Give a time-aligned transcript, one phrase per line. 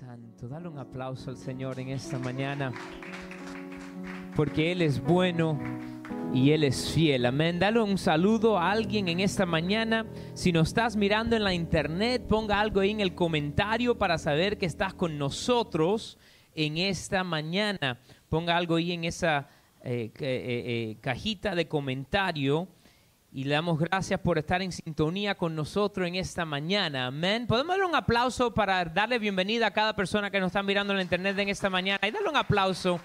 [0.00, 2.72] Santo, dale un aplauso al Señor en esta mañana,
[4.34, 5.60] porque Él es bueno
[6.32, 7.26] y Él es fiel.
[7.26, 7.58] Amén.
[7.58, 10.06] Dale un saludo a alguien en esta mañana.
[10.32, 14.56] Si nos estás mirando en la internet, ponga algo ahí en el comentario para saber
[14.56, 16.16] que estás con nosotros
[16.54, 18.00] en esta mañana.
[18.30, 19.48] Ponga algo ahí en esa
[19.84, 22.68] eh, eh, eh, cajita de comentario
[23.32, 27.06] y le damos gracias por estar en sintonía con nosotros en esta mañana.
[27.06, 27.46] Amén.
[27.46, 30.96] Podemos darle un aplauso para darle bienvenida a cada persona que nos está mirando en
[30.96, 32.00] la internet en esta mañana.
[32.06, 33.00] Y darle un aplauso.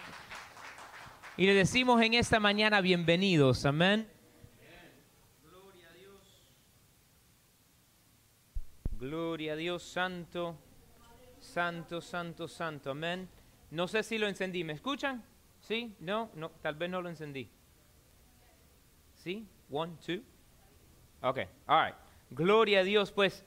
[1.38, 3.66] Y le decimos en esta mañana bienvenidos.
[3.66, 4.10] Amén.
[5.44, 6.48] Gloria a Dios.
[8.98, 10.58] Gloria a Dios santo.
[11.40, 12.92] Santo, santo, santo.
[12.92, 13.30] Amén.
[13.70, 14.64] No sé si lo encendí.
[14.64, 15.24] ¿Me escuchan?
[15.60, 15.96] ¿Sí?
[16.00, 16.32] ¿No?
[16.34, 17.48] No, tal vez no lo encendí.
[19.14, 19.48] ¿Sí?
[19.70, 20.22] One, two.
[21.22, 21.96] Ok, all right.
[22.30, 23.12] Gloria a Dios.
[23.12, 23.44] Pues,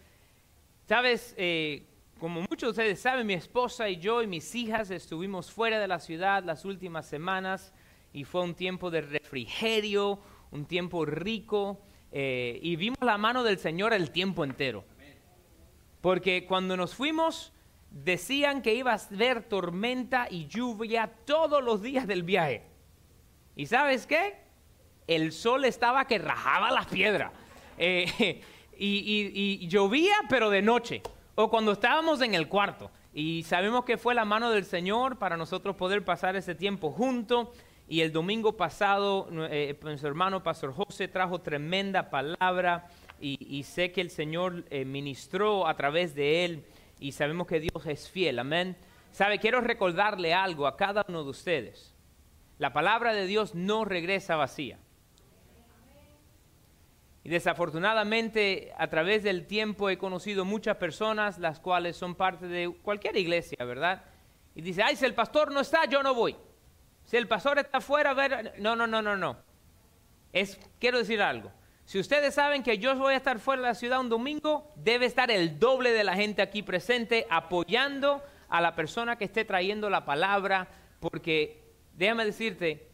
[0.86, 1.86] sabes, eh,
[2.18, 5.86] como muchos de ustedes saben, mi esposa y yo y mis hijas estuvimos fuera de
[5.86, 7.72] la ciudad las últimas semanas
[8.12, 13.58] y fue un tiempo de refrigerio, un tiempo rico eh, y vimos la mano del
[13.58, 14.84] Señor el tiempo entero.
[16.00, 17.52] Porque cuando nos fuimos
[17.90, 22.64] decían que iba a haber tormenta y lluvia todos los días del viaje.
[23.54, 24.47] ¿Y sabes qué?
[25.08, 27.32] El sol estaba que rajaba las piedras.
[27.78, 28.40] Eh,
[28.78, 31.02] y, llovía, pero de noche,
[31.34, 32.90] o cuando estábamos en el cuarto.
[33.12, 37.48] Y sabemos que fue la mano del Señor para nosotros poder pasar ese tiempo juntos.
[37.88, 42.86] Y el domingo pasado, eh, nuestro hermano Pastor José trajo tremenda palabra
[43.18, 46.64] y, sé que el Señor eh, ministró a través de él
[47.00, 48.38] y sabemos que Dios es fiel.
[48.38, 48.76] Amén.
[49.10, 51.94] Sabe, quiero recordarle algo a cada uno de ustedes.
[52.58, 54.78] La palabra de Dios no regresa vacía.
[57.28, 62.74] Y desafortunadamente a través del tiempo he conocido muchas personas las cuales son parte de
[62.80, 64.02] cualquier iglesia, ¿verdad?
[64.54, 66.34] Y dice, ay, si el pastor no está, yo no voy.
[67.04, 68.54] Si el pastor está fuera, ver...
[68.60, 69.36] no, no, no, no, no.
[70.32, 71.52] Es, quiero decir algo.
[71.84, 75.04] Si ustedes saben que yo voy a estar fuera de la ciudad un domingo, debe
[75.04, 79.90] estar el doble de la gente aquí presente apoyando a la persona que esté trayendo
[79.90, 80.66] la palabra,
[80.98, 81.62] porque
[81.92, 82.88] déjame decirte,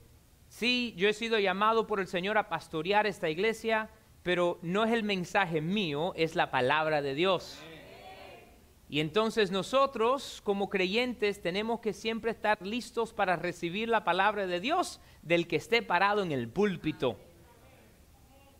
[0.48, 3.90] sí, yo he sido llamado por el Señor a pastorear esta iglesia,
[4.24, 7.60] pero no es el mensaje mío, es la palabra de Dios.
[8.88, 14.60] Y entonces nosotros como creyentes tenemos que siempre estar listos para recibir la palabra de
[14.60, 17.18] Dios del que esté parado en el púlpito,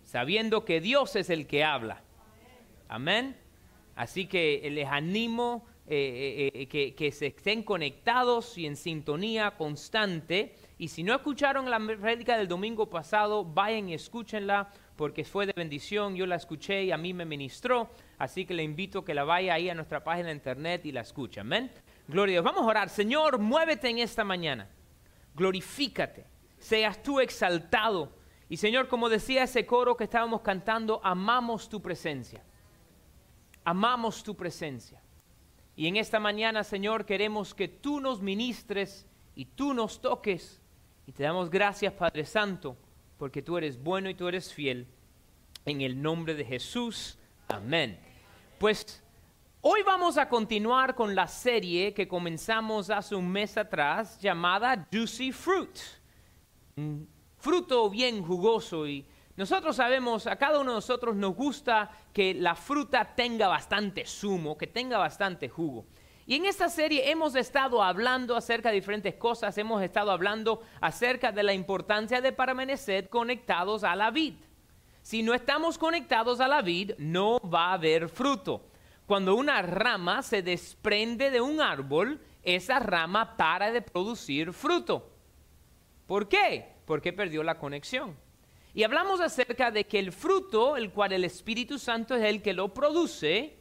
[0.02, 2.02] sabiendo que Dios es el que habla.
[2.86, 3.34] Amén.
[3.96, 9.56] Así que les animo eh, eh, eh, que, que se estén conectados y en sintonía
[9.56, 10.54] constante.
[10.76, 15.52] Y si no escucharon la prédica del domingo pasado, vayan y escúchenla porque fue de
[15.52, 19.14] bendición, yo la escuché y a mí me ministró, así que le invito a que
[19.14, 21.40] la vaya ahí a nuestra página de internet y la escuche.
[21.40, 21.70] Amén.
[22.06, 22.44] Gloria a Dios.
[22.44, 22.88] Vamos a orar.
[22.88, 24.68] Señor, muévete en esta mañana.
[25.34, 26.26] Glorifícate.
[26.58, 28.12] Seas tú exaltado.
[28.48, 32.44] Y Señor, como decía ese coro que estábamos cantando, amamos tu presencia.
[33.64, 35.02] Amamos tu presencia.
[35.74, 40.60] Y en esta mañana, Señor, queremos que tú nos ministres y tú nos toques.
[41.06, 42.76] Y te damos gracias, Padre Santo
[43.24, 44.86] porque tú eres bueno y tú eres fiel.
[45.64, 47.16] En el nombre de Jesús.
[47.48, 47.98] Amén.
[48.58, 49.02] Pues
[49.62, 55.32] hoy vamos a continuar con la serie que comenzamos hace un mes atrás llamada Juicy
[55.32, 55.74] Fruit.
[56.76, 57.08] Un
[57.38, 59.06] fruto bien jugoso y
[59.38, 64.58] nosotros sabemos, a cada uno de nosotros nos gusta que la fruta tenga bastante zumo,
[64.58, 65.86] que tenga bastante jugo.
[66.26, 71.32] Y en esta serie hemos estado hablando acerca de diferentes cosas, hemos estado hablando acerca
[71.32, 74.34] de la importancia de permanecer conectados a la vid.
[75.02, 78.62] Si no estamos conectados a la vid, no va a haber fruto.
[79.06, 85.10] Cuando una rama se desprende de un árbol, esa rama para de producir fruto.
[86.06, 86.72] ¿Por qué?
[86.86, 88.16] Porque perdió la conexión.
[88.72, 92.54] Y hablamos acerca de que el fruto, el cual el Espíritu Santo es el que
[92.54, 93.58] lo produce,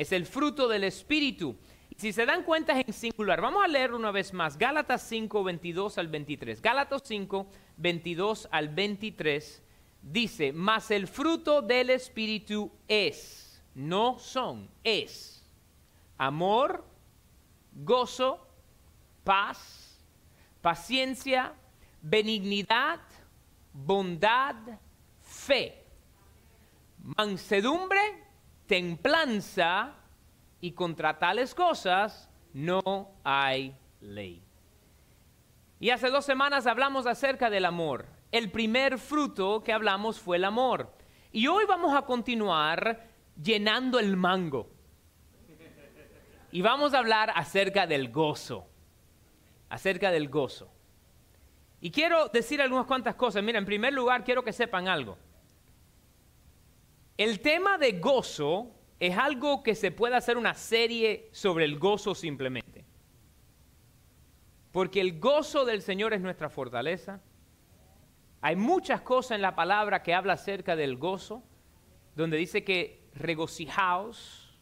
[0.00, 1.54] es el fruto del Espíritu.
[1.94, 3.42] Si se dan cuenta es en singular.
[3.42, 4.56] Vamos a leer una vez más.
[4.56, 6.62] Gálatas 5, 22 al 23.
[6.62, 9.62] Gálatas 5, 22 al 23
[10.00, 15.44] dice, mas el fruto del Espíritu es, no son, es
[16.16, 16.82] amor,
[17.74, 18.48] gozo,
[19.22, 19.98] paz,
[20.62, 21.52] paciencia,
[22.00, 23.00] benignidad,
[23.74, 24.56] bondad,
[25.20, 25.84] fe,
[27.02, 28.29] mansedumbre,
[28.70, 29.96] templanza,
[30.60, 34.44] y contra tales cosas no hay ley.
[35.80, 38.06] Y hace dos semanas hablamos acerca del amor.
[38.30, 40.94] El primer fruto que hablamos fue el amor.
[41.32, 43.08] Y hoy vamos a continuar
[43.42, 44.70] llenando el mango.
[46.52, 48.68] Y vamos a hablar acerca del gozo.
[49.68, 50.70] Acerca del gozo.
[51.80, 53.42] Y quiero decir algunas cuantas cosas.
[53.42, 55.18] Mira, en primer lugar, quiero que sepan algo.
[57.20, 62.14] El tema de gozo es algo que se puede hacer una serie sobre el gozo
[62.14, 62.86] simplemente.
[64.72, 67.20] Porque el gozo del Señor es nuestra fortaleza.
[68.40, 71.42] Hay muchas cosas en la palabra que habla acerca del gozo,
[72.16, 74.58] donde dice que regocijaos,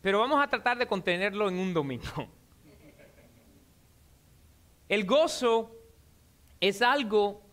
[0.00, 2.26] pero vamos a tratar de contenerlo en un domingo.
[4.88, 5.76] El gozo
[6.58, 7.45] es algo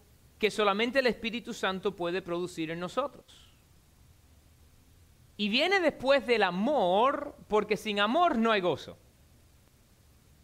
[0.44, 3.24] que solamente el Espíritu Santo puede producir en nosotros.
[5.38, 8.98] Y viene después del amor, porque sin amor no hay gozo.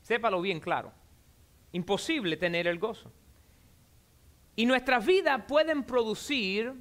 [0.02, 0.94] Sépalo bien claro.
[1.74, 3.12] Imposible tener el gozo.
[4.56, 6.74] Y nuestras vidas pueden producir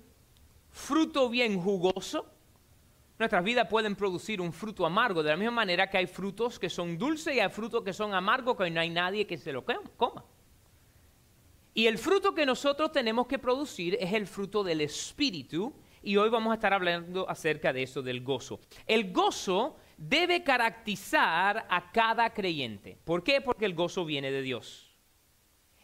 [0.70, 2.32] fruto bien jugoso.
[3.18, 6.70] Nuestras vidas pueden producir un fruto amargo, de la misma manera que hay frutos que
[6.70, 9.64] son dulces y hay frutos que son amargos, que no hay nadie que se lo
[9.64, 10.24] coma.
[11.78, 15.72] Y el fruto que nosotros tenemos que producir es el fruto del Espíritu,
[16.02, 18.58] y hoy vamos a estar hablando acerca de eso, del gozo.
[18.84, 22.98] El gozo debe caracterizar a cada creyente.
[23.04, 23.40] ¿Por qué?
[23.40, 24.90] Porque el gozo viene de Dios.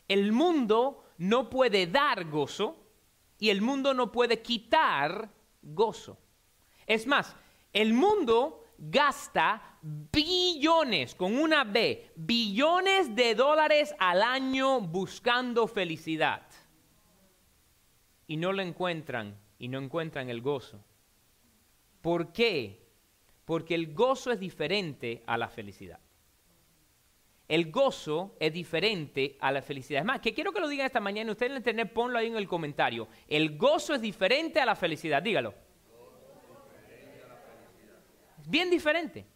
[0.08, 2.76] El mundo no puede dar gozo
[3.38, 5.30] y el mundo no puede quitar
[5.62, 6.18] gozo.
[6.88, 7.36] Es más,
[7.72, 16.42] el mundo gasta billones, con una B, billones de dólares al año buscando felicidad.
[18.26, 20.84] Y no lo encuentran y no encuentran el gozo.
[22.00, 22.86] ¿Por qué?
[23.44, 26.00] Porque el gozo es diferente a la felicidad.
[27.46, 30.00] El gozo es diferente a la felicidad.
[30.00, 32.36] Es más, que quiero que lo digan esta mañana, ustedes en internet ponlo ahí en
[32.36, 33.08] el comentario.
[33.28, 35.54] El gozo es diferente a la felicidad, dígalo.
[38.46, 39.26] Bien diferente.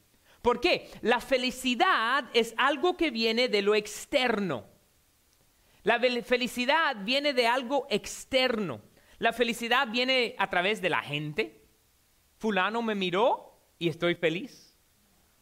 [0.42, 0.90] ¿Por qué?
[1.02, 4.66] La felicidad es algo que viene de lo externo.
[5.82, 8.82] La felicidad viene de algo externo.
[9.18, 11.64] La felicidad viene a través de la gente.
[12.36, 14.76] Fulano me miró y estoy feliz.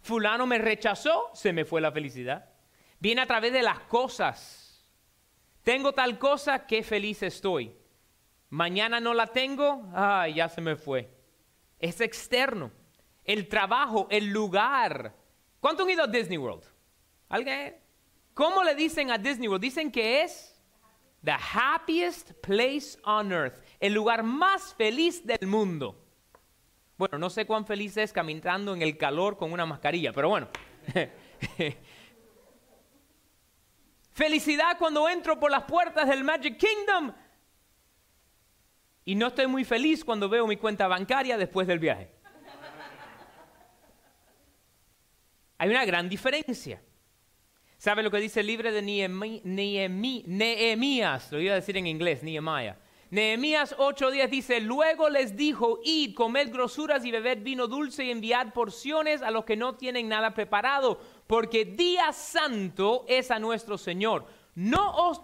[0.01, 2.49] Fulano me rechazó, se me fue la felicidad.
[3.01, 4.87] Viene a través de las cosas.
[5.63, 7.77] Tengo tal cosa, qué feliz estoy.
[8.51, 11.11] Mañana no la tengo, ay, ya se me fue.
[11.79, 12.71] Es externo.
[13.27, 15.15] El trabajo, el lugar.
[15.61, 16.65] ¿Cuánto han ido a Disney World?
[17.29, 17.77] ¿Alguien?
[18.33, 19.63] ¿Cómo le dicen a Disney World?
[19.63, 20.57] Dicen que es
[21.25, 26.03] the happiest place on earth, el lugar más feliz del mundo.
[26.97, 30.49] Bueno, no sé cuán feliz es caminando en el calor con una mascarilla, pero bueno.
[34.13, 37.13] Felicidad cuando entro por las puertas del Magic Kingdom.
[39.05, 42.16] Y no estoy muy feliz cuando veo mi cuenta bancaria después del viaje.
[45.59, 46.83] Hay una gran diferencia.
[47.79, 48.83] ¿Sabe lo que dice el libro de
[49.45, 51.33] Nehemías?
[51.33, 52.79] Lo iba a decir en inglés, Nehemiah.
[53.11, 58.53] Nehemías 8:10 dice, luego les dijo, id, comed grosuras y bebed vino dulce y enviad
[58.53, 64.27] porciones a los que no tienen nada preparado, porque día santo es a nuestro Señor.
[64.57, 65.21] No os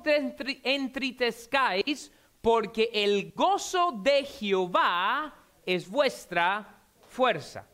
[0.62, 5.34] entritezcáis, porque el gozo de Jehová
[5.66, 7.66] es vuestra fuerza.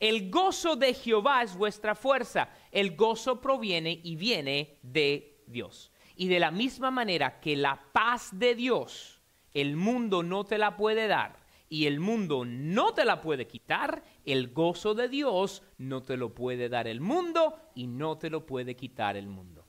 [0.00, 2.48] El gozo de Jehová es vuestra fuerza.
[2.72, 5.92] El gozo proviene y viene de Dios.
[6.16, 9.20] Y de la misma manera que la paz de Dios,
[9.52, 11.38] el mundo no te la puede dar
[11.68, 16.34] y el mundo no te la puede quitar, el gozo de Dios no te lo
[16.34, 19.64] puede dar el mundo y no te lo puede quitar el mundo.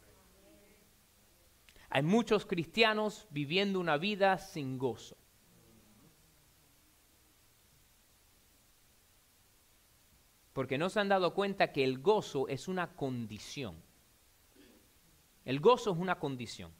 [1.89, 5.20] Hay muchos cristianos viviendo una vida sin gozo.
[10.61, 13.81] Porque no se han dado cuenta que el gozo es una condición.
[15.43, 16.71] El gozo es una condición.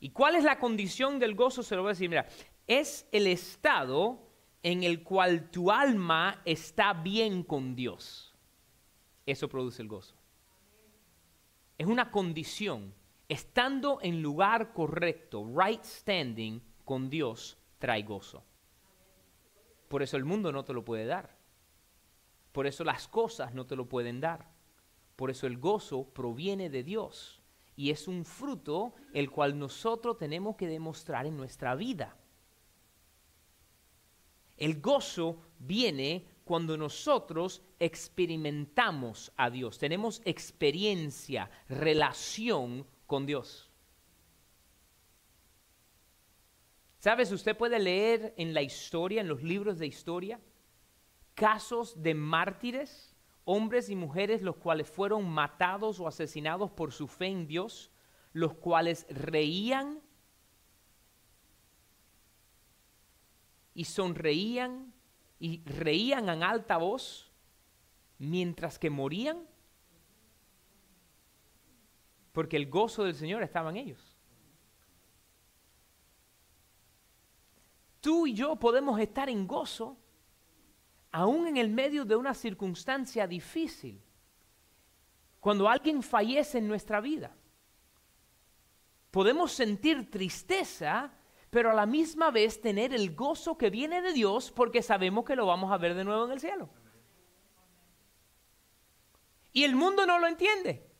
[0.00, 1.62] ¿Y cuál es la condición del gozo?
[1.62, 2.26] Se lo voy a decir, mira,
[2.66, 4.26] es el estado
[4.62, 8.34] en el cual tu alma está bien con Dios.
[9.26, 10.14] Eso produce el gozo.
[11.76, 12.94] Es una condición.
[13.28, 18.42] Estando en lugar correcto, right standing con Dios, trae gozo.
[19.88, 21.41] Por eso el mundo no te lo puede dar.
[22.52, 24.50] Por eso las cosas no te lo pueden dar.
[25.16, 27.42] Por eso el gozo proviene de Dios
[27.76, 32.16] y es un fruto el cual nosotros tenemos que demostrar en nuestra vida.
[34.56, 43.70] El gozo viene cuando nosotros experimentamos a Dios, tenemos experiencia, relación con Dios.
[46.98, 47.32] ¿Sabes?
[47.32, 50.40] Usted puede leer en la historia, en los libros de historia,
[51.34, 53.12] casos de mártires
[53.44, 57.90] hombres y mujeres los cuales fueron matados o asesinados por su fe en Dios,
[58.32, 60.00] los cuales reían
[63.74, 64.92] y sonreían
[65.38, 67.32] y reían en alta voz
[68.18, 69.46] mientras que morían?
[72.32, 74.16] Porque el gozo del Señor estaba en ellos.
[78.00, 79.96] Tú y yo podemos estar en gozo
[81.12, 84.02] aún en el medio de una circunstancia difícil.
[85.38, 87.36] Cuando alguien fallece en nuestra vida.
[89.10, 91.12] Podemos sentir tristeza,
[91.50, 95.36] pero a la misma vez tener el gozo que viene de Dios porque sabemos que
[95.36, 96.70] lo vamos a ver de nuevo en el cielo.
[99.52, 100.90] Y el mundo no lo entiende.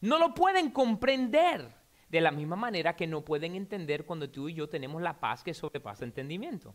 [0.00, 1.72] No lo pueden comprender
[2.08, 5.44] de la misma manera que no pueden entender cuando tú y yo tenemos la paz
[5.44, 6.74] que sobrepasa entendimiento.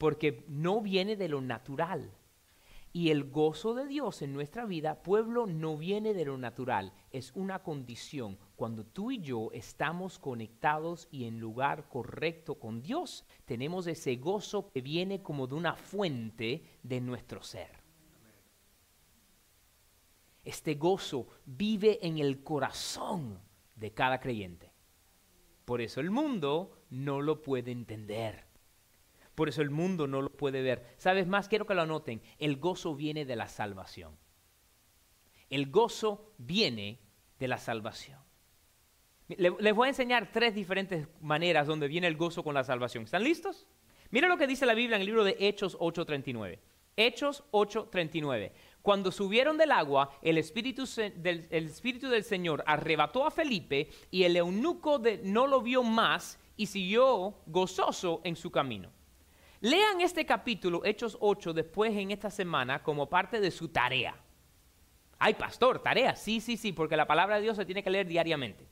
[0.00, 2.10] Porque no viene de lo natural.
[2.90, 7.32] Y el gozo de Dios en nuestra vida, pueblo, no viene de lo natural, es
[7.34, 8.38] una condición.
[8.56, 14.70] Cuando tú y yo estamos conectados y en lugar correcto con Dios, tenemos ese gozo
[14.72, 17.70] que viene como de una fuente de nuestro ser.
[20.42, 23.38] Este gozo vive en el corazón
[23.76, 24.72] de cada creyente.
[25.66, 28.49] Por eso el mundo no lo puede entender.
[29.40, 30.84] Por eso el mundo no lo puede ver.
[30.98, 31.48] ¿Sabes más?
[31.48, 32.20] Quiero que lo anoten.
[32.38, 34.18] El gozo viene de la salvación.
[35.48, 37.00] El gozo viene
[37.38, 38.18] de la salvación.
[39.28, 43.04] Les voy a enseñar tres diferentes maneras donde viene el gozo con la salvación.
[43.04, 43.66] ¿Están listos?
[44.10, 46.58] Mira lo que dice la Biblia en el libro de Hechos 8:39.
[46.98, 48.52] Hechos 8:39.
[48.82, 50.84] Cuando subieron del agua, el espíritu,
[51.16, 56.66] del, espíritu, del, Señor arrebató a Felipe y el eunuco no lo vio más y
[56.66, 58.99] siguió gozoso en su camino.
[59.62, 64.14] Lean este capítulo, Hechos 8, después en esta semana como parte de su tarea.
[65.18, 66.16] Ay, pastor, tarea.
[66.16, 68.66] Sí, sí, sí, porque la palabra de Dios se tiene que leer diariamente.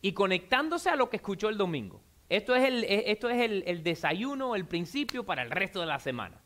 [0.00, 2.00] Y conectándose a lo que escuchó el domingo.
[2.30, 5.98] Esto es el, eh, esto es el, desayuno, el principio para el resto de la
[5.98, 6.40] semana.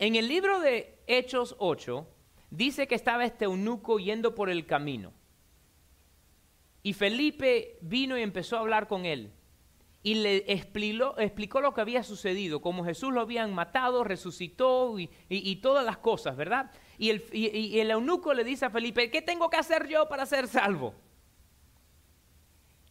[0.00, 2.04] En el libro de Hechos 8
[2.50, 5.12] dice que estaba este eunuco yendo por el camino.
[6.82, 9.32] Y Felipe vino y empezó a hablar con él
[10.04, 15.56] y le explicó, explicó, lo que había sucedido, como Jesús lo habían matado, resucitó y,
[15.56, 16.70] todas las cosas, ¿verdad?
[16.98, 20.26] Y el, y el eunuco le dice a Felipe, ¿qué tengo que hacer yo para
[20.26, 20.94] ser salvo?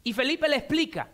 [0.04, 1.10] Y Felipe le explica.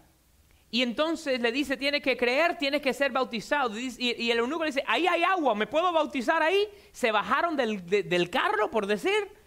[0.71, 3.77] Y entonces le dice, tienes que creer, tienes que ser bautizado.
[3.77, 6.67] Y, el eunuco le dice, ahí hay agua, ¿me puedo bautizar ahí?
[6.91, 9.38] Se bajaron del, del carro, por decir,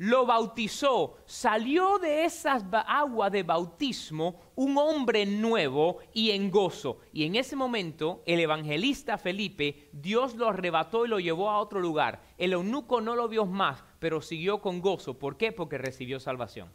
[0.00, 7.00] lo bautizó, salió de esas aguas de bautismo un hombre nuevo y en gozo.
[7.12, 11.80] Y en ese momento el evangelista Felipe, Dios lo arrebató y lo llevó a otro
[11.80, 12.22] lugar.
[12.38, 15.18] El eunuco no lo vio más, pero siguió con gozo.
[15.18, 15.52] ¿Por qué?
[15.52, 16.70] Porque recibió salvación.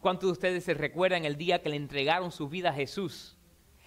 [0.00, 3.38] ¿Cuántos de ustedes se recuerdan el día que le entregaron su vida a Jesús?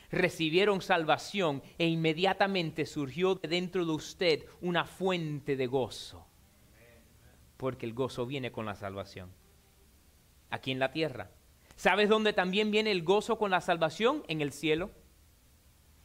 [0.10, 6.31] Recibieron salvación e inmediatamente surgió de dentro de usted una fuente de gozo
[7.62, 9.30] porque el gozo viene con la salvación.
[10.50, 11.30] Aquí en la tierra.
[11.76, 14.24] ¿Sabes dónde también viene el gozo con la salvación?
[14.28, 14.90] En el cielo.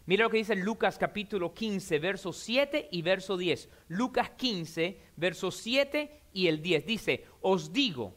[0.04, 3.70] Mira lo que dice Lucas capítulo 15, verso 7 y verso 10.
[3.88, 6.84] Lucas 15, verso 7 y el 10.
[6.84, 8.14] Dice, os digo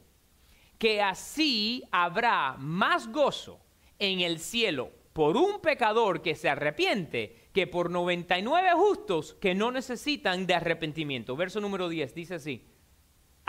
[0.77, 3.61] que así habrá más gozo
[3.99, 9.71] en el cielo por un pecador que se arrepiente que por 99 justos que no
[9.71, 11.37] necesitan de arrepentimiento.
[11.37, 12.65] Verso número 10 dice así.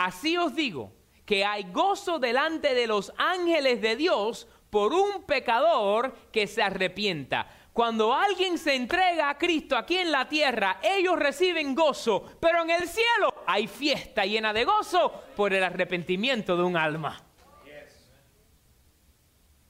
[0.00, 0.94] Así os digo
[1.26, 7.46] que hay gozo delante de los ángeles de Dios por un pecador que se arrepienta.
[7.74, 12.70] Cuando alguien se entrega a Cristo aquí en la tierra, ellos reciben gozo, pero en
[12.70, 17.22] el cielo hay fiesta llena de gozo por el arrepentimiento de un alma.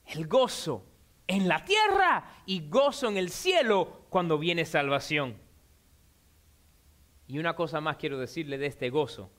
[0.07, 0.87] El gozo
[1.27, 5.37] en la tierra y gozo en el cielo cuando viene salvación.
[7.27, 9.33] Y una cosa más quiero decirle de este gozo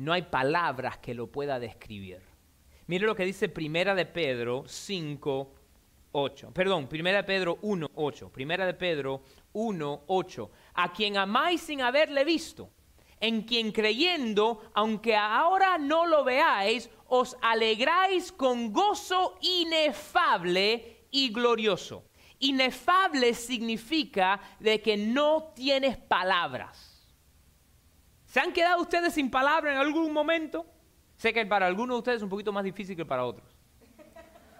[0.00, 2.20] no hay palabras que lo pueda describir.
[2.86, 5.52] Mire lo que dice Primera de Pedro 5,
[6.12, 6.50] 8.
[6.54, 8.30] Perdón, Primera de Pedro 1, 8.
[8.30, 10.50] Primera de Pedro 1, 8.
[10.74, 12.70] A quien amáis sin haberle visto,
[13.20, 22.04] en quien creyendo, aunque ahora no lo veáis, os alegráis con gozo inefable y glorioso.
[22.38, 26.89] Inefable significa de que no tienes palabras
[28.30, 30.64] ¿Se han quedado ustedes sin palabra en algún momento?
[31.16, 33.56] Sé que para algunos de ustedes es un poquito más difícil que para otros.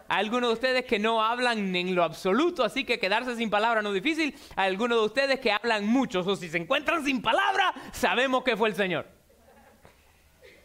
[0.09, 3.81] Hay algunos de ustedes que no hablan en lo absoluto, así que quedarse sin palabra
[3.81, 4.35] no es difícil.
[4.57, 8.57] Hay algunos de ustedes que hablan mucho, o si se encuentran sin palabra, sabemos que
[8.57, 9.07] fue el Señor.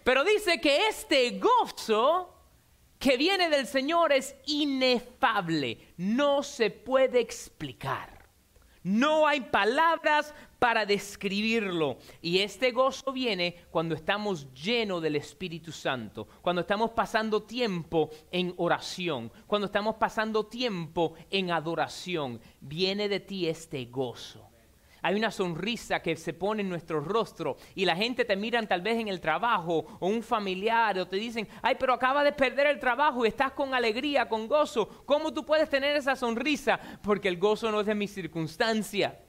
[0.04, 2.34] Pero dice que este gozo
[2.98, 8.15] que viene del Señor es inefable, no se puede explicar.
[8.86, 11.98] No hay palabras para describirlo.
[12.22, 18.54] Y este gozo viene cuando estamos llenos del Espíritu Santo, cuando estamos pasando tiempo en
[18.58, 22.39] oración, cuando estamos pasando tiempo en adoración.
[22.62, 24.45] Viene de ti este gozo
[25.06, 28.82] hay una sonrisa que se pone en nuestro rostro y la gente te miran tal
[28.82, 32.66] vez en el trabajo o un familiar o te dicen, ay, pero acaba de perder
[32.66, 35.04] el trabajo y estás con alegría, con gozo.
[35.06, 36.80] ¿Cómo tú puedes tener esa sonrisa?
[37.04, 39.20] Porque el gozo no es de mi circunstancia.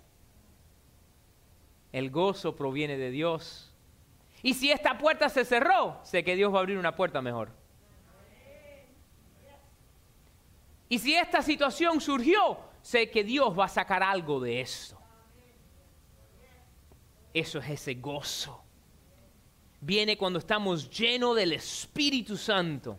[1.93, 3.71] El gozo proviene de Dios.
[4.43, 7.51] Y si esta puerta se cerró, sé que Dios va a abrir una puerta mejor.
[10.89, 14.97] Y si esta situación surgió, sé que Dios va a sacar algo de esto.
[17.37, 18.65] Eso es ese gozo.
[19.83, 22.99] Viene cuando estamos llenos del Espíritu Santo,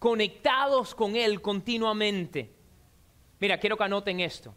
[0.00, 2.56] conectados con Él continuamente.
[3.38, 4.52] Mira, quiero que anoten esto.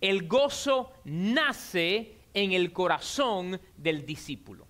[0.00, 4.66] El gozo nace en el corazón del discípulo.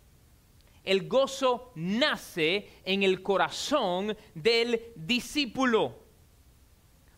[0.84, 5.98] El gozo nace en el corazón del discípulo.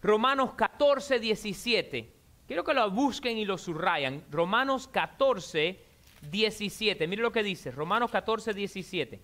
[0.01, 2.13] Romanos 14, 17.
[2.47, 4.25] Quiero que lo busquen y lo subrayan.
[4.31, 5.86] Romanos 14,
[6.31, 7.07] 17.
[7.07, 9.21] Mire lo que dice, Romanos 14, 17.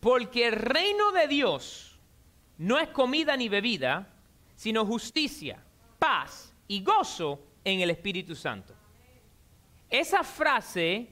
[0.00, 1.98] Porque el reino de Dios
[2.58, 4.12] no es comida ni bebida,
[4.54, 5.62] sino justicia,
[5.98, 8.74] paz y gozo en el Espíritu Santo.
[9.90, 11.08] Esa frase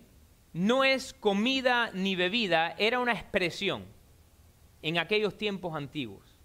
[0.52, 3.84] no es comida ni bebida, era una expresión
[4.82, 6.36] en aquellos tiempos antiguos.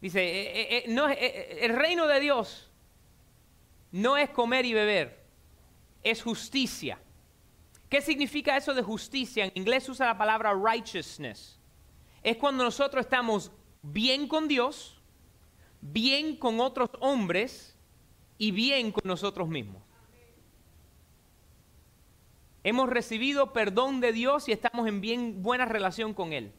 [0.00, 2.70] Dice, eh, eh, eh, no, el reino de Dios
[3.92, 5.19] no es comer y beber,
[6.02, 6.98] es justicia.
[7.88, 9.44] ¿Qué significa eso de justicia?
[9.44, 11.58] En inglés usa la palabra righteousness.
[12.22, 13.50] Es cuando nosotros estamos
[13.82, 15.00] bien con Dios,
[15.80, 17.76] bien con otros hombres
[18.38, 19.82] y bien con nosotros mismos.
[22.62, 26.52] Hemos recibido perdón de Dios y estamos en bien buena relación con Él.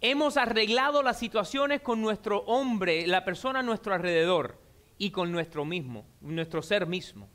[0.00, 4.60] Hemos arreglado las situaciones con nuestro hombre, la persona a nuestro alrededor
[4.98, 7.28] y con nuestro mismo, nuestro ser mismo.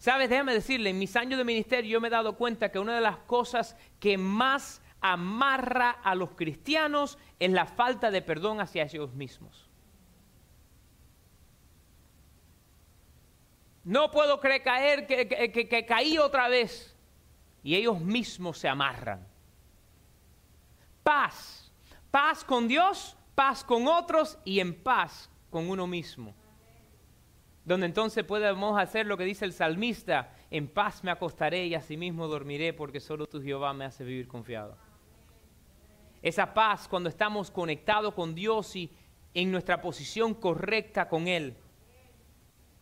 [0.00, 2.94] Sabes, déjame decirle, en mis años de ministerio yo me he dado cuenta que una
[2.94, 8.84] de las cosas que más amarra a los cristianos es la falta de perdón hacia
[8.84, 9.68] ellos mismos.
[13.84, 16.96] No puedo creer caer, que, que caí otra vez.
[17.62, 19.28] Y ellos mismos se amarran.
[21.02, 21.70] Paz.
[22.10, 26.34] Paz con Dios, paz con otros y en paz con uno mismo
[27.70, 32.26] donde entonces podemos hacer lo que dice el salmista, en paz me acostaré y asimismo
[32.26, 34.76] dormiré porque solo tu Jehová me hace vivir confiado.
[36.20, 38.90] Esa paz cuando estamos conectados con Dios y
[39.34, 41.54] en nuestra posición correcta con Él,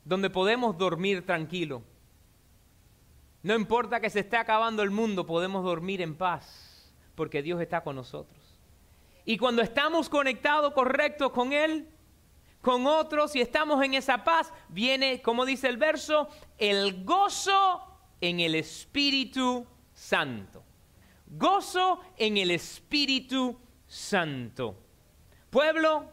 [0.07, 1.83] donde podemos dormir tranquilo.
[3.43, 7.83] No importa que se esté acabando el mundo, podemos dormir en paz, porque Dios está
[7.83, 8.59] con nosotros.
[9.27, 11.91] Y cuando estamos conectados correctos con Él,
[12.61, 17.83] con otros y estamos en esa paz, viene, como dice el verso, el gozo
[18.21, 20.65] en el Espíritu Santo.
[21.27, 24.77] Gozo en el Espíritu Santo.
[25.51, 26.11] Pueblo,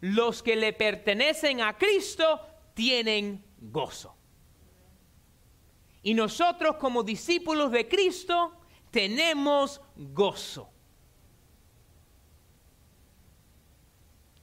[0.00, 2.40] los que le pertenecen a Cristo
[2.74, 4.14] tienen gozo.
[6.02, 8.52] Y nosotros como discípulos de Cristo
[8.90, 10.70] tenemos gozo.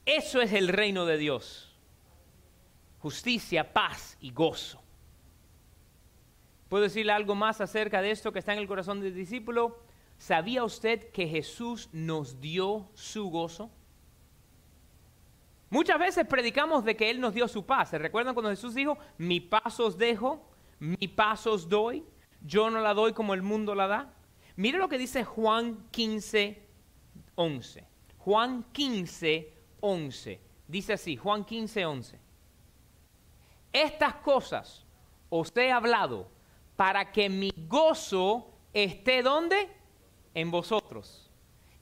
[0.05, 1.73] Eso es el reino de Dios.
[2.99, 4.81] Justicia, paz y gozo.
[6.69, 9.79] ¿Puedo decirle algo más acerca de esto que está en el corazón del discípulo?
[10.17, 13.69] ¿Sabía usted que Jesús nos dio su gozo?
[15.69, 17.89] Muchas veces predicamos de que Él nos dio su paz.
[17.89, 22.03] ¿Se recuerdan cuando Jesús dijo, mi paz os dejo, mi paz os doy?
[22.41, 24.13] Yo no la doy como el mundo la da.
[24.55, 26.61] Mire lo que dice Juan 15,
[27.35, 27.87] 11.
[28.19, 29.53] Juan 15,
[29.83, 30.39] 11.
[30.65, 32.19] Dice así, Juan 15, 11.
[33.73, 34.85] Estas cosas
[35.29, 36.31] os he hablado
[36.77, 39.69] para que mi gozo esté donde?
[40.33, 41.29] En vosotros.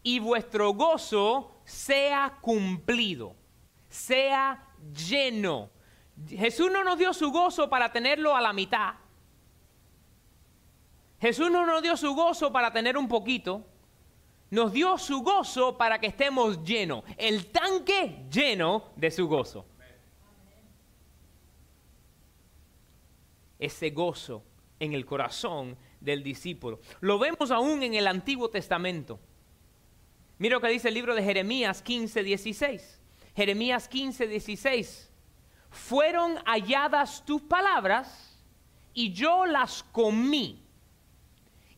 [0.02, 3.36] Y vuestro gozo sea cumplido,
[3.88, 4.68] sea
[5.08, 5.70] lleno.
[6.28, 8.96] Jesús no nos dio su gozo para tenerlo a la mitad.
[11.20, 13.64] Jesús no nos dio su gozo para tener un poquito.
[14.52, 19.66] Nos dio su gozo para que estemos llenos, el tanque lleno de su gozo.
[23.58, 24.44] Ese gozo
[24.80, 26.80] en el corazón del discípulo.
[27.00, 29.20] Lo vemos aún en el Antiguo Testamento.
[30.38, 33.02] Mira lo que dice el libro de Jeremías 15, 16.
[33.36, 35.12] Jeremías 15, 16.
[35.70, 38.38] Fueron halladas tus palabras
[38.94, 40.61] y yo las comí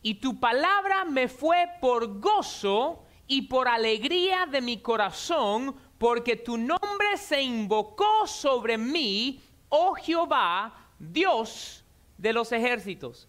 [0.04, 6.58] y tu palabra me fue por gozo y por alegría de mi corazón, porque tu
[6.58, 9.40] nombre se invocó sobre mí,
[9.70, 11.86] oh Jehová, Dios
[12.18, 13.26] de los ejércitos.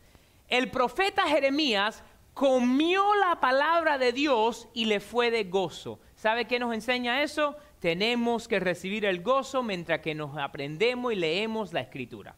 [0.49, 6.01] El profeta Jeremías comió la palabra de Dios y le fue de gozo.
[6.17, 7.55] ¿Sabe qué nos enseña eso?
[7.79, 12.35] Tenemos que recibir el gozo mientras que nos aprendemos y leemos la escritura.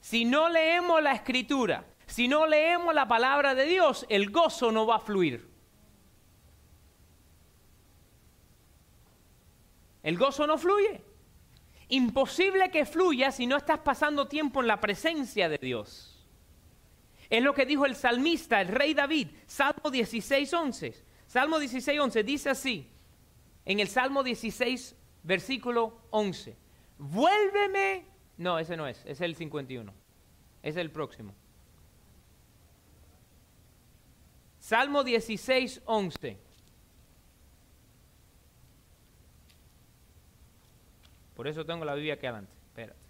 [0.00, 4.86] Si no leemos la escritura, si no leemos la palabra de Dios, el gozo no
[4.86, 5.46] va a fluir.
[10.02, 11.02] El gozo no fluye.
[11.88, 16.26] Imposible que fluya si no estás pasando tiempo en la presencia de Dios.
[17.28, 20.94] Es lo que dijo el salmista, el rey David, Salmo 16.11.
[21.26, 22.90] Salmo 16.11 dice así,
[23.66, 26.56] en el Salmo 16, versículo 11.
[26.96, 28.06] Vuélveme,
[28.38, 29.92] no, ese no es, es el 51,
[30.62, 31.34] es el próximo.
[34.68, 36.36] Salmo 16, 11.
[41.34, 42.52] Por eso tengo la Biblia aquí adelante.
[42.66, 43.00] Espérate.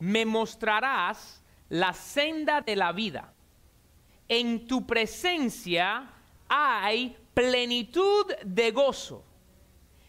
[0.00, 3.32] Me mostrarás la senda de la vida.
[4.26, 6.10] En tu presencia
[6.48, 9.22] hay plenitud de gozo,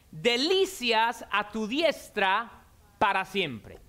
[0.10, 2.64] delicias a tu diestra
[2.98, 3.87] para siempre.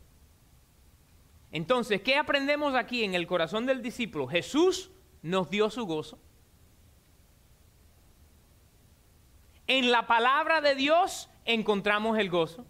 [1.50, 4.26] Entonces, ¿qué aprendemos aquí en el corazón del discípulo?
[4.26, 4.90] Jesús
[5.22, 6.18] nos dio su gozo.
[9.66, 12.66] En la palabra de Dios encontramos el gozo.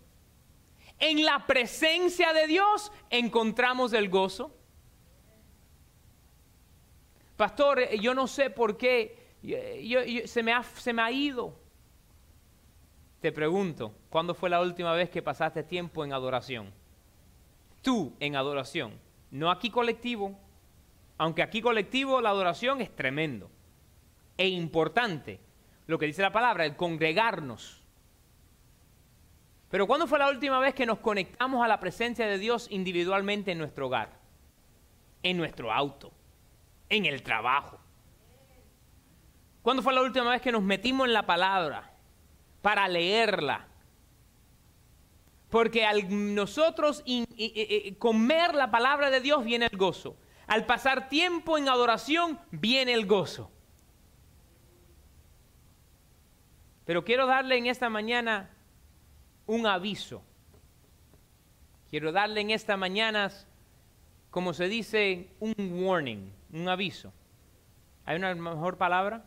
[0.99, 4.55] En la presencia de Dios encontramos el gozo.
[7.37, 9.29] Pastor, eh, yo no sé por qué
[10.27, 11.55] se, me ha, se me ha ido.
[13.21, 16.73] Te pregunto, ¿cuándo fue la última vez que pasaste tiempo en adoración?
[17.83, 18.99] Tú en adoración,
[19.31, 20.39] no aquí colectivo,
[21.19, 23.51] aunque aquí colectivo la adoración es tremendo
[24.37, 25.41] e importante,
[25.87, 27.83] lo que dice la palabra, el congregarnos.
[29.71, 33.53] Pero ¿cuándo fue la última vez que nos conectamos a la presencia de Dios individualmente
[33.53, 34.19] en nuestro hogar,
[35.23, 36.13] en nuestro auto,
[36.89, 37.79] en el trabajo?
[39.63, 41.93] ¿Cuándo fue la última vez que nos metimos en la palabra
[42.63, 43.68] para leerla,
[45.51, 47.03] porque al nosotros
[47.99, 50.17] comer la palabra de Dios viene el gozo.
[50.47, 53.51] Al pasar tiempo en adoración viene el gozo.
[56.85, 58.51] Pero quiero darle en esta mañana
[59.47, 60.23] un aviso.
[61.91, 63.31] Quiero darle en esta mañana,
[64.31, 67.13] como se dice, un warning, un aviso.
[68.05, 69.25] ¿Hay una mejor palabra?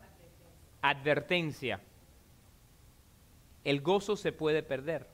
[0.81, 1.81] Advertencia.
[3.63, 5.10] El gozo se puede perder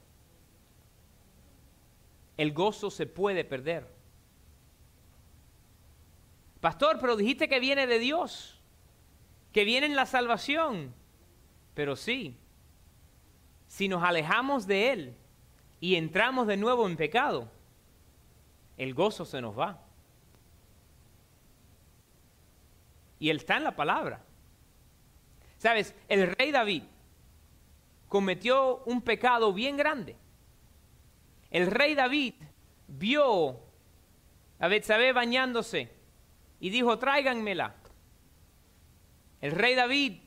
[2.38, 3.88] el gozo se puede perder.
[6.62, 8.60] Pastor, pero dijiste que viene de Dios,
[9.52, 10.94] que viene en la salvación.
[11.74, 12.38] Pero sí,
[13.68, 15.18] si nos alejamos de Él
[15.80, 17.50] y entramos de nuevo en pecado,
[18.78, 19.84] el gozo se nos va.
[23.20, 24.24] Y Él está en la palabra.
[25.58, 26.84] Sabes, el rey David
[28.08, 30.16] cometió un pecado bien grande
[31.50, 32.36] el rey David
[32.88, 33.60] vio
[34.60, 35.92] a Betsabé bañándose
[36.60, 37.76] y dijo, tráiganmela.
[39.40, 40.20] El rey David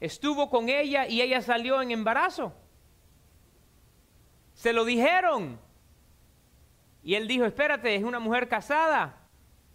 [0.00, 2.52] estuvo con ella y ella salió en embarazo.
[4.54, 5.60] Se lo dijeron.
[7.02, 9.18] Y él dijo, espérate, es una mujer casada.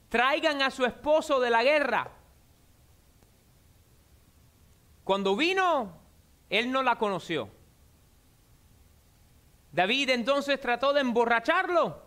[0.09, 2.11] Traigan a su esposo de la guerra.
[5.03, 5.93] Cuando vino,
[6.49, 7.49] él no la conoció.
[9.77, 12.01] David entonces trató de emborracharlo.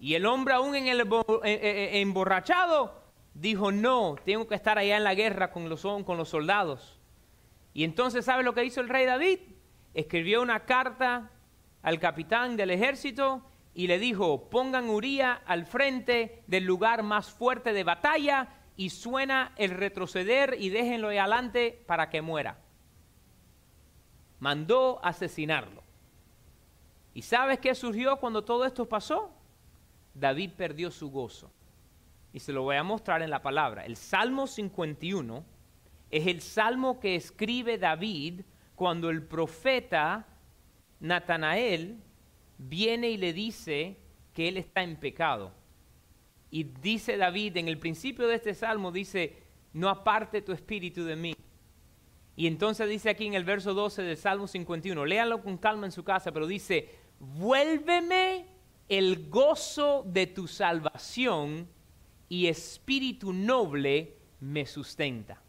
[0.00, 1.04] Y el hombre aún en el eh,
[1.44, 6.16] eh, eh, emborrachado dijo, no, tengo que estar allá en la guerra con los, con
[6.16, 6.98] los soldados.
[7.72, 9.38] Y entonces, ¿sabe lo que hizo el rey David?
[9.94, 11.30] Escribió una carta
[11.82, 17.72] al capitán del ejército y le dijo, pongan Uría al frente del lugar más fuerte
[17.72, 22.58] de batalla y suena el retroceder y déjenlo adelante para que muera.
[24.40, 25.84] Mandó asesinarlo.
[27.14, 29.30] ¿Y sabes qué surgió cuando todo esto pasó?
[30.12, 31.50] David perdió su gozo.
[32.32, 33.86] y se lo voy a mostrar en la palabra.
[33.86, 35.44] El Salmo 51
[36.10, 38.40] es el salmo que escribe David
[38.74, 40.26] cuando el profeta
[40.98, 42.02] Natanael
[42.58, 43.98] viene y le dice
[44.32, 45.52] que él está en pecado.
[46.50, 51.16] Y dice David, en el principio de este salmo, dice, no aparte tu espíritu de
[51.16, 51.34] mí.
[52.36, 55.92] Y entonces dice aquí en el verso 12 del Salmo 51, léanlo con calma en
[55.92, 58.46] su casa, pero dice, vuélveme
[58.88, 61.68] el gozo de tu salvación
[62.28, 65.40] y espíritu noble me sustenta.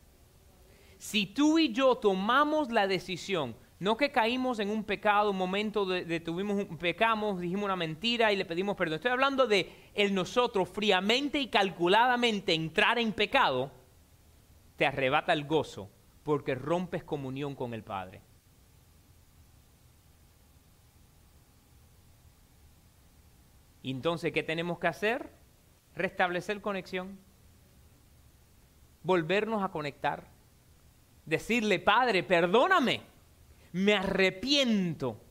[0.97, 5.85] Si tú y yo tomamos la decisión, no que caímos en un pecado, un momento
[5.85, 8.95] de, tuvimos un, pecamos, dijimos una mentira y le pedimos perdón.
[8.95, 13.71] Estoy hablando de el nosotros fríamente y calculadamente entrar en pecado,
[14.77, 15.89] te arrebata el gozo
[16.23, 18.21] porque rompes comunión con el Padre.
[23.91, 25.29] Entonces, ¿qué tenemos que hacer?
[25.95, 27.19] Restablecer conexión,
[29.03, 30.27] volvernos a conectar,
[31.25, 33.01] decirle, Padre, perdóname,
[33.73, 35.21] me arrepiento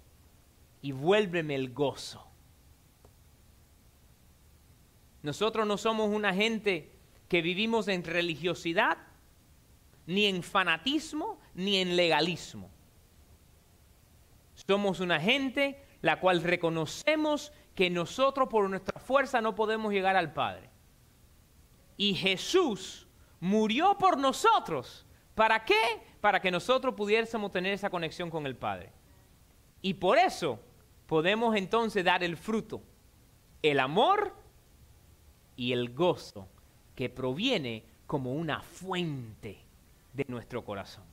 [0.82, 2.24] y vuélveme el gozo.
[5.22, 6.92] Nosotros no somos una gente
[7.28, 8.98] que vivimos en religiosidad,
[10.06, 12.70] ni en fanatismo, ni en legalismo.
[14.54, 20.32] Somos una gente la cual reconocemos que nosotros por nuestra fuerza no podemos llegar al
[20.32, 20.70] Padre.
[21.96, 23.06] Y Jesús
[23.40, 25.06] murió por nosotros.
[25.34, 26.02] ¿Para qué?
[26.20, 28.92] Para que nosotros pudiésemos tener esa conexión con el Padre.
[29.82, 30.60] Y por eso
[31.06, 32.82] podemos entonces dar el fruto,
[33.62, 34.34] el amor
[35.56, 36.48] y el gozo
[36.94, 39.58] que proviene como una fuente
[40.12, 41.04] de nuestro corazón.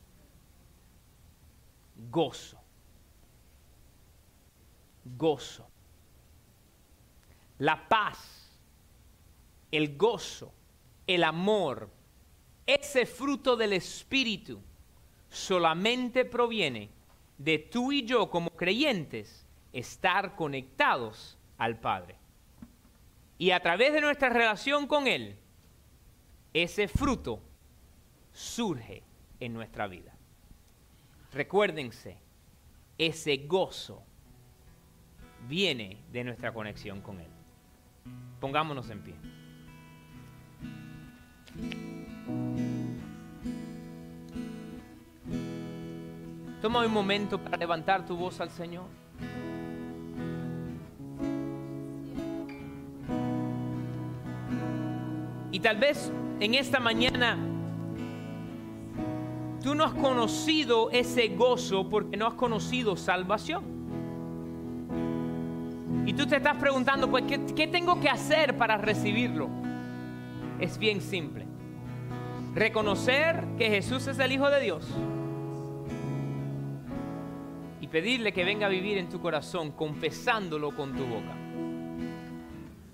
[2.10, 2.60] Gozo.
[5.04, 5.71] Gozo
[7.62, 8.50] la paz,
[9.72, 10.52] el gozo,
[11.06, 11.92] el amor,
[12.66, 14.60] ese fruto del Espíritu
[15.30, 16.90] solamente proviene
[17.38, 22.16] de tú y yo como creyentes estar conectados al Padre.
[23.38, 25.38] Y a través de nuestra relación con Él,
[26.56, 27.44] ese fruto
[28.34, 29.04] surge
[29.40, 30.16] en nuestra vida.
[31.32, 32.18] Recuérdense,
[32.98, 34.02] ese gozo
[35.48, 37.41] viene de nuestra conexión con Él.
[38.42, 39.16] Pongámonos en pie.
[46.60, 48.86] Toma un momento para levantar tu voz al Señor.
[55.52, 57.38] Y tal vez en esta mañana
[59.62, 63.81] tú no has conocido ese gozo porque no has conocido salvación.
[66.06, 69.50] Y tú te estás preguntando, pues, ¿qué, tengo que hacer para recibirlo?
[70.60, 71.46] Es bien simple.
[72.56, 74.88] Reconocer que Jesús es el Hijo de Dios.
[77.80, 81.36] Y pedirle que venga a vivir en tu corazón, confesándolo con tu boca.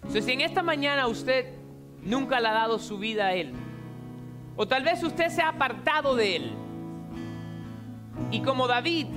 [0.09, 1.53] Si en esta mañana usted
[2.03, 3.53] nunca le ha dado su vida a Él,
[4.55, 6.51] o tal vez usted se ha apartado de Él,
[8.31, 9.07] y como David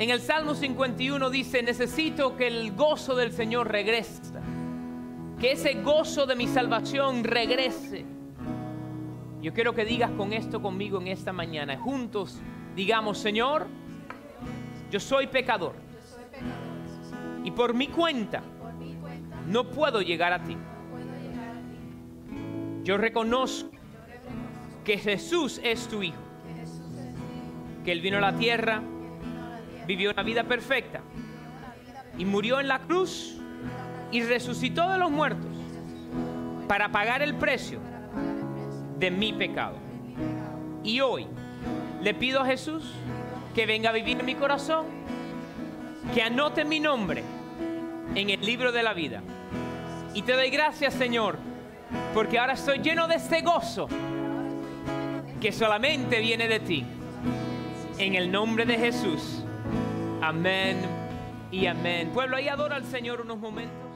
[0.00, 4.32] en el Salmo 51 dice, necesito que el gozo del Señor regrese,
[5.38, 8.06] que ese gozo de mi salvación regrese.
[9.42, 11.78] Yo quiero que digas con esto conmigo en esta mañana.
[11.78, 12.40] Juntos
[12.74, 13.66] digamos, Señor,
[14.90, 15.74] yo soy pecador.
[17.44, 18.42] Y por mi cuenta
[19.48, 20.56] no puedo llegar a ti.
[22.84, 23.68] Yo reconozco
[24.82, 26.16] que Jesús es tu Hijo.
[27.84, 28.82] Que Él vino a la tierra
[29.86, 31.00] vivió una vida perfecta
[32.18, 33.36] y murió en la cruz
[34.12, 35.50] y resucitó de los muertos
[36.68, 37.80] para pagar el precio
[38.98, 39.76] de mi pecado.
[40.84, 41.26] Y hoy
[42.02, 42.92] le pido a Jesús
[43.54, 44.86] que venga a vivir en mi corazón,
[46.14, 47.22] que anote mi nombre
[48.14, 49.22] en el libro de la vida.
[50.14, 51.38] Y te doy gracias, Señor,
[52.14, 53.88] porque ahora estoy lleno de este gozo
[55.40, 56.84] que solamente viene de ti.
[57.98, 59.39] En el nombre de Jesús.
[60.22, 60.76] Amén
[61.50, 62.10] y amén.
[62.12, 63.89] Pueblo, ahí adora al Señor unos momentos.